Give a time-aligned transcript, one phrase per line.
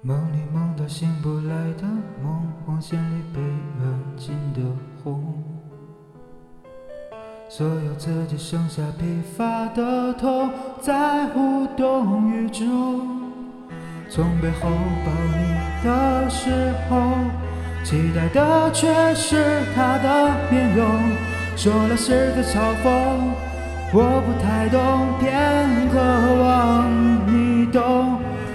[0.00, 1.82] 梦里梦到醒不来的
[2.22, 3.40] 梦，光线里被
[3.80, 4.60] 燃尽的
[5.02, 5.42] 红，
[7.48, 10.50] 所有自己剩下疲乏的痛，
[10.80, 13.00] 在无动于衷。
[14.08, 14.70] 从背后
[15.04, 17.02] 抱你的时候，
[17.82, 20.86] 期待的却是他的面容，
[21.56, 22.88] 说了是在嘲讽，
[23.92, 24.78] 我不太懂，
[25.18, 25.98] 偏渴
[26.40, 26.88] 望
[27.26, 28.20] 你懂。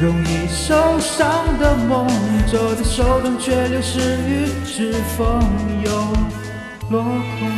[0.00, 5.42] 容易受伤的梦，握在手中却流失于指缝，
[5.84, 5.90] 又
[6.88, 7.50] 落空。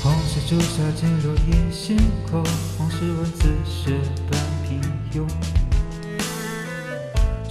[0.00, 1.96] 红色朱砂进入你心
[2.30, 2.44] 口，
[2.78, 3.90] 红是文字写
[4.30, 4.80] 般平
[5.12, 5.26] 庸。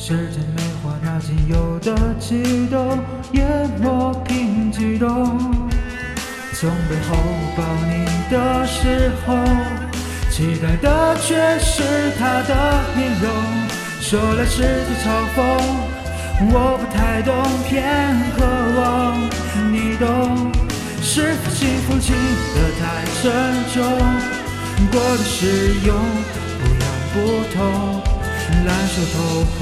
[0.04, 2.98] 时间美化那仅有的悸动，
[3.34, 5.38] 淹没平激动。
[6.54, 7.16] 从背后
[7.56, 9.36] 抱你的时候，
[10.32, 11.84] 期待的却是
[12.18, 13.30] 他的面容。
[14.02, 15.40] 说来是在嘲讽，
[16.52, 17.32] 我不太懂，
[17.70, 18.42] 偏渴
[18.82, 18.82] 望
[19.72, 20.52] 你懂。
[21.00, 22.16] 是否幸福轻
[22.56, 23.30] 得太沉
[23.72, 23.78] 重？
[24.92, 25.96] 过度使用，
[26.58, 27.16] 不痒不
[27.54, 28.02] 痛。
[28.66, 29.62] 烂熟透红，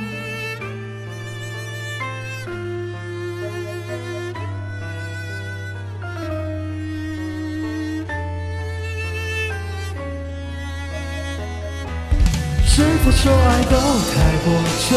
[13.03, 13.75] 否说爱都
[14.13, 14.47] 太过
[14.79, 14.87] 沉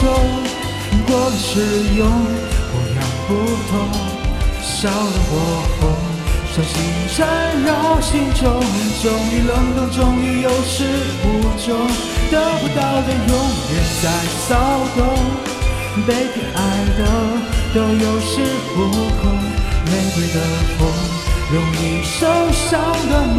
[0.00, 0.02] 重，
[1.06, 1.60] 过了使
[1.94, 2.08] 用，
[2.70, 2.98] 不痒
[3.28, 3.28] 不
[3.68, 3.72] 痛，
[4.62, 5.30] 少了火
[5.78, 5.80] 红，
[6.54, 6.72] 伤心
[7.14, 7.18] 缠
[7.62, 7.68] 绕
[8.00, 8.42] 心中，
[9.02, 10.84] 终于冷冻，终于有始
[11.22, 11.26] 无
[11.64, 11.68] 终，
[12.30, 13.32] 得不到的永
[13.72, 14.04] 远在
[14.48, 14.48] 骚
[14.96, 14.98] 动，
[16.06, 16.58] 被偏爱
[16.96, 17.00] 的
[17.74, 18.32] 都有恃
[18.74, 18.78] 无
[19.20, 19.22] 恐，
[19.84, 20.36] 玫瑰的
[20.78, 20.80] 红，
[21.52, 22.18] 容易受
[22.52, 23.38] 伤的梦。